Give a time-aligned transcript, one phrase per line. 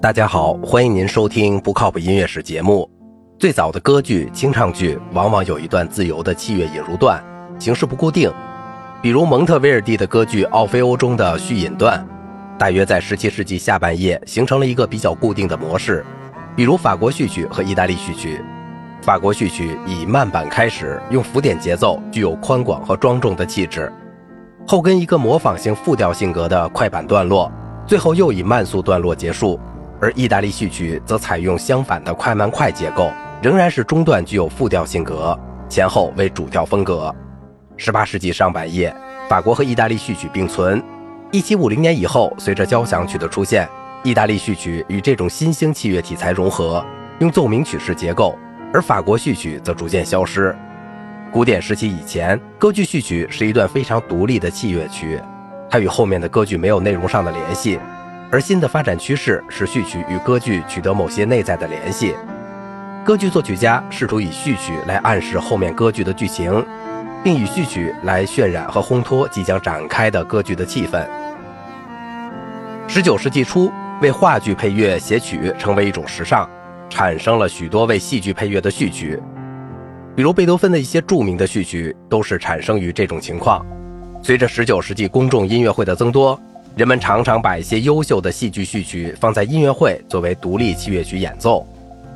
[0.00, 2.88] 大家好，欢迎您收听不靠谱音乐史节目。
[3.36, 7.20] 最早的歌剧、清唱剧往往有一段自由的器乐引入段，
[7.58, 8.32] 形式不固定。
[9.02, 12.06] 比如蒙特威尔第的歌剧《奥菲欧》中的序引段，
[12.56, 16.06] 大约在17世纪下半叶形成了一个比较固定的模式。
[16.54, 18.40] 比如法国序曲和意大利序曲。
[19.02, 23.92] 法国序曲以慢板开始，用浮点节奏，具有宽广和庄重的气质，
[24.64, 27.50] 后跟一个模仿性复调性格的快板段落，
[27.84, 29.58] 最后又以慢速段落结束。
[30.00, 33.10] 而意大利序曲则采用相反的快慢快结构。
[33.40, 35.38] 仍然是中段具有复调性格，
[35.68, 37.14] 前后为主调风格。
[37.76, 38.92] 十八世纪上半叶，
[39.28, 40.82] 法国和意大利序曲并存。
[41.30, 43.68] 一七五零年以后，随着交响曲的出现，
[44.02, 46.84] 意大利序曲与这种新兴器乐题材融合，
[47.20, 48.36] 用奏鸣曲式结构；
[48.74, 50.52] 而法国序曲则逐渐消失。
[51.30, 55.20] 古典时期以前，歌剧序曲是一段非常独立的器乐曲，
[55.70, 57.78] 它与后面的歌剧没有内容上的联系。
[58.30, 62.14] 而新的发展趋势是序曲与歌剧取得某些内在的联系。
[63.04, 66.64] 歌剧作曲家试图以序曲来暗示后面歌剧的剧情，
[67.24, 71.06] 并以序曲来渲染和烘托即将展开的歌剧的气氛。
[72.86, 76.46] 十九世纪初，为话剧配乐写曲成为一种时尚，
[76.90, 79.18] 产生了许多为戏剧配乐的序曲。
[80.14, 83.64] 比如贝多芬的一些著名的序曲都是产生于这种情况。
[84.20, 86.38] 随着十九世纪公众音乐会的增多，
[86.76, 91.66] 人们常常把一些优秀的戏剧序曲放在音乐会作为独立器乐曲演奏。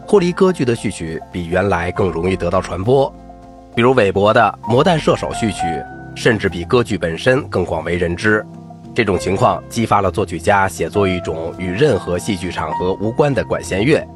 [0.07, 3.13] 脱离歌剧的序曲比原来更容易得到传播，
[3.75, 5.63] 比如韦伯的《魔弹射手》序曲，
[6.15, 8.45] 甚至比歌剧本身更广为人知。
[8.95, 14.07] 这种情况激发了作曲家写作一种与任何戏剧场合无关的管弦乐，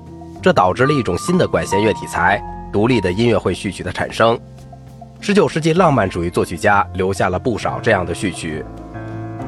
[0.42, 4.38] 这导致了一种新的管弦乐题材——独立的音乐会序曲的产生。
[5.22, 8.62] 19世纪浪漫主义作曲家留下了不少这样的序曲，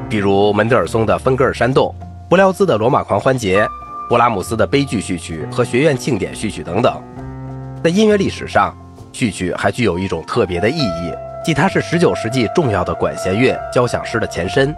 [0.09, 1.95] 比如门德尔松的《芬格尔山洞》，
[2.29, 3.65] 布廖兹的《罗马狂欢节》。
[4.09, 6.99] 勃拉姆斯的悲剧序曲和学院庆典序曲等等，
[7.85, 8.75] 在音乐历史上，
[9.13, 11.13] 序曲还具有一种特别的意义，
[11.45, 14.75] 即它是19世纪重要的管弦乐交响诗的前身。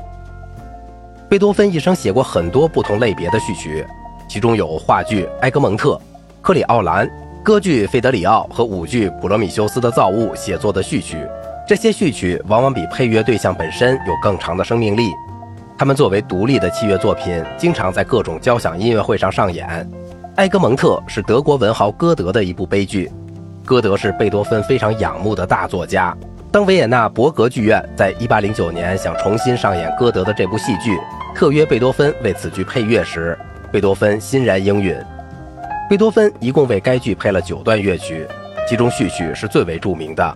[1.28, 3.86] 贝多芬一生写过很多不同类别的序曲，
[4.28, 5.90] 其中有话剧《埃格蒙特》、
[6.42, 7.08] 克里奥兰、
[7.44, 11.18] 歌剧《费德里奥》和舞剧《普罗米修斯的造物》写作的序曲。
[11.68, 15.12] 这些序曲往往比配乐对象本身有更长的生命力。
[15.80, 19.66] 他们作为独立的器乐作品，经常在各种交响音乐会上上演。
[20.36, 23.10] 《埃格蒙特》是德国文豪歌德的一部悲剧。
[23.64, 26.14] 歌德是贝多芬非常仰慕的大作家。
[26.52, 31.00] 当维也纳伯格剧院在1809年想重新上演歌德的这部戏剧，
[31.34, 33.34] 特约贝多芬为此剧配乐时，
[33.72, 34.94] 贝多芬欣然应允。
[35.88, 38.28] 贝多芬一共为该剧配了九段乐曲，
[38.68, 40.22] 其中序曲是最为著名的。《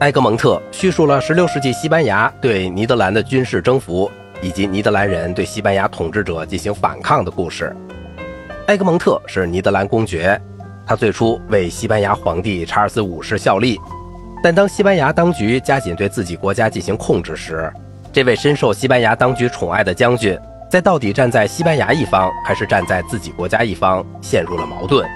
[0.00, 4.10] 埃格蒙特》叙述了16世纪西班牙对尼德兰的军事征服。
[4.42, 7.74] 以及尼德兰人对西班牙统治者进行反抗的故事。
[8.68, 10.40] 埃格蒙特是尼德兰公爵，
[10.86, 13.80] 他最初为西班牙皇帝查尔斯五世效力，
[14.42, 17.72] 但当西班牙当局加紧对自己国家进行控制时，
[18.12, 20.38] 这位深受西班牙当局宠爱的将军，
[20.70, 25.08] 在到底站在西班牙一方还是站在自己国家一方，陷入了矛盾。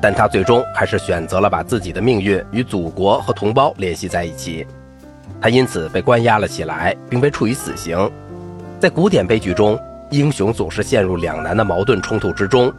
[0.00, 4.66] 但他最终还是选择了把自己的命运与祖国和同胞联系在一起，
[5.40, 8.10] 他因此被关押了起来，并被处以死刑。
[8.82, 9.78] 在古典悲剧中，
[10.10, 12.74] 英雄总是陷入两难的矛盾冲突之中，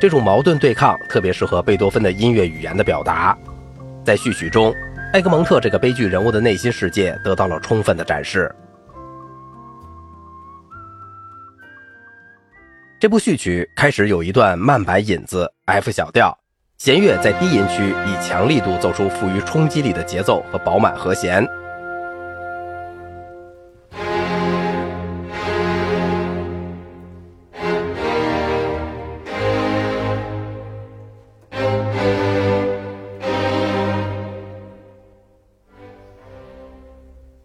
[0.00, 3.36] 这种矛盾对抗特别适合贝多芬的音乐语言的表达。
[4.04, 4.72] 在序曲中，
[5.14, 8.54] 埃格蒙特这个悲剧人物的内心世界得到了充分的展示。
[13.00, 16.38] 这部序曲开始有一段慢板引子 F 小调，
[16.76, 21.44] 弦乐在低音区以强力度奏出富于冲击力的节奏和饱满和弦。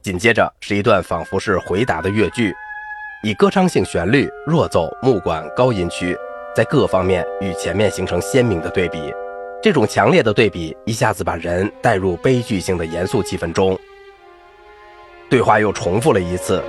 [0.03, 2.53] 紧接着是一段仿佛是回答的乐句，
[3.23, 6.13] 以歌唱性旋律、弱奏、木管、高音区，
[6.53, 9.13] 在各方面与前面形成鲜明的对比。
[9.61, 13.79] 这种强烈的对比一下子把人带入悲剧性的严肃气氛中。
[15.29, 16.61] 对话又重复了一次。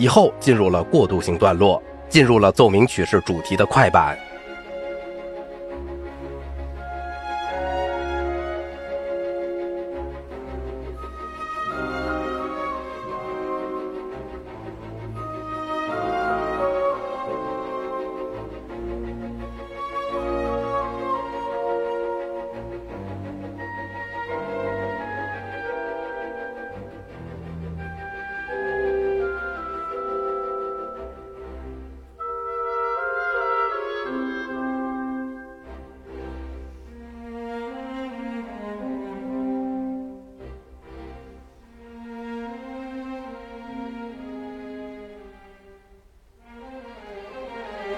[0.00, 4.18] 以后进入了过渡性段落，进入了奏鸣曲式主题的快板。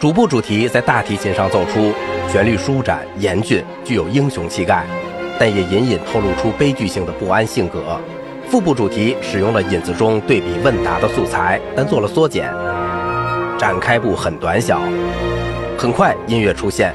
[0.02, 1.93] 主部主题在大提琴上奏出，
[2.28, 4.84] 旋律舒展严峻，具有英雄气概，
[5.38, 8.00] 但也隐隐透露出悲剧性的不安性格。
[8.49, 12.52] 副部主题使用了引子中对比问答的素材，但做了缩减，
[13.56, 14.82] 展开部很短小。
[15.78, 16.93] 很快，音乐出现。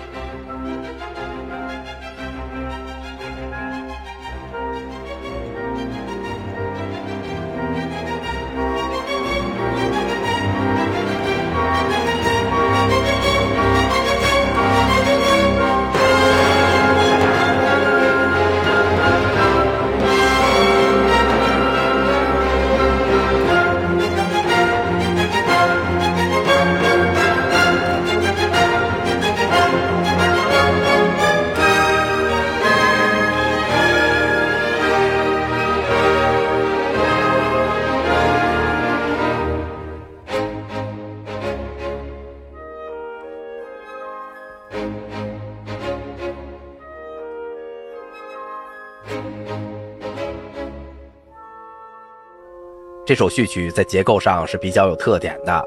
[53.08, 55.66] 这首序曲在结构上是比较有特点的，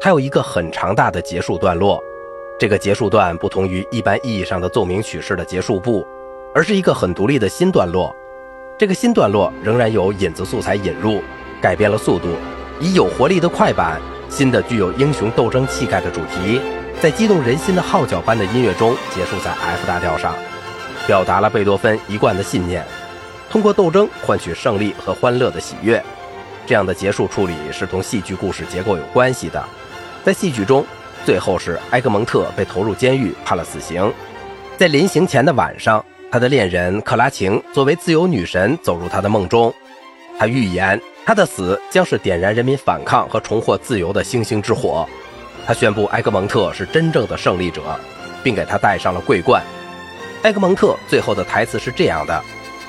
[0.00, 2.02] 它有一个很长大的结束段落。
[2.58, 6.04] 这个结束段不同于一般意义上的奏鸣曲式的结束部，
[6.52, 8.12] 而是一个很独立的新段落。
[8.76, 11.22] 这个新段落仍然有引子素材引入，
[11.62, 12.34] 改变了速度，
[12.80, 16.60] 以有活力的快板、新的具有英雄斗争气概的主题，
[17.00, 20.34] 在激动人心的号角般的音乐中结束在 F 大调上，
[21.06, 22.84] 表达了贝多芬一贯的信念：
[23.48, 26.02] 通过斗争换取胜利和欢乐的喜悦。
[26.70, 29.60] 这样的结束处理是同戏剧故事结构有关系的。
[30.22, 30.86] 在戏剧中，
[31.26, 34.08] 最后是埃格蒙特被投入监狱，判了死刑。
[34.78, 39.74] 在临刑前的晚上，他的恋人克拉晴作为自由女神走入他的梦中。
[40.38, 45.04] 他预言他的死将是点燃人民反抗和重获自由的星星之火。
[45.66, 47.82] 他宣布埃格蒙特是真正的胜利者，
[48.44, 49.60] 并给他戴上了桂冠。
[50.44, 52.40] 埃格蒙特最后的台词是这样的：“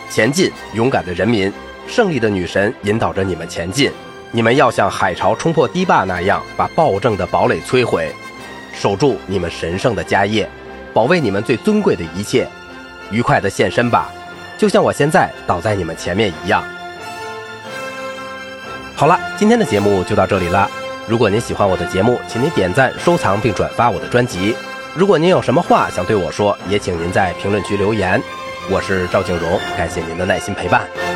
[0.08, 1.52] 前进，勇敢的人民。”
[1.88, 3.92] 胜利的女神引导着你们前进，
[4.32, 8.12] 你们要像海潮冲破堤坝那样，把暴政的堡垒摧毁，
[8.74, 10.50] 守住你们神圣的家业，
[10.94, 12.48] 保卫你们最尊贵的一切，
[13.12, 14.10] 愉快的献身吧，
[14.58, 16.64] 就像我现在倒在你们前面一样。
[18.96, 20.70] 好了，今天的节目就到这里了。
[21.08, 24.56] 如果您喜欢我的节目，请您点赞、收藏并转发我的专辑。
[24.96, 28.22] 如果您有什么话想对我说，也请您在评论区留言。
[28.70, 31.11] 我是赵静荣，感谢您的耐心陪伴。